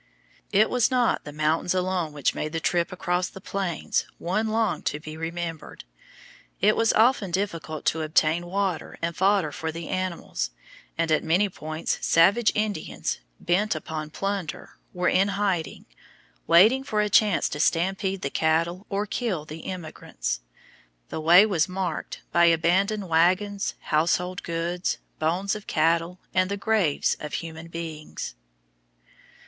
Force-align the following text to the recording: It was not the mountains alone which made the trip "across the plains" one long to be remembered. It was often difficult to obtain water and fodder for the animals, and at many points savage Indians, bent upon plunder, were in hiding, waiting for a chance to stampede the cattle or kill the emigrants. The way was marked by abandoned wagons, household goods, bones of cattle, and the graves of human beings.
It 0.51 0.71
was 0.71 0.89
not 0.89 1.25
the 1.25 1.31
mountains 1.31 1.75
alone 1.75 2.11
which 2.11 2.33
made 2.33 2.53
the 2.53 2.59
trip 2.59 2.91
"across 2.91 3.29
the 3.29 3.39
plains" 3.39 4.07
one 4.17 4.47
long 4.47 4.81
to 4.81 4.99
be 4.99 5.15
remembered. 5.15 5.83
It 6.59 6.75
was 6.75 6.91
often 6.93 7.29
difficult 7.29 7.85
to 7.85 8.01
obtain 8.01 8.47
water 8.47 8.97
and 9.03 9.15
fodder 9.15 9.51
for 9.51 9.71
the 9.71 9.89
animals, 9.89 10.49
and 10.97 11.11
at 11.11 11.23
many 11.23 11.49
points 11.49 11.99
savage 12.01 12.51
Indians, 12.55 13.19
bent 13.39 13.75
upon 13.75 14.09
plunder, 14.09 14.71
were 14.91 15.07
in 15.07 15.27
hiding, 15.27 15.85
waiting 16.47 16.83
for 16.83 16.99
a 17.01 17.07
chance 17.07 17.47
to 17.49 17.59
stampede 17.59 18.23
the 18.23 18.31
cattle 18.31 18.87
or 18.89 19.05
kill 19.05 19.45
the 19.45 19.67
emigrants. 19.67 20.39
The 21.09 21.21
way 21.21 21.45
was 21.45 21.69
marked 21.69 22.23
by 22.31 22.45
abandoned 22.45 23.07
wagons, 23.07 23.75
household 23.81 24.41
goods, 24.41 24.97
bones 25.19 25.53
of 25.53 25.67
cattle, 25.67 26.17
and 26.33 26.49
the 26.49 26.57
graves 26.57 27.15
of 27.19 27.33
human 27.35 27.67
beings. 27.67 28.33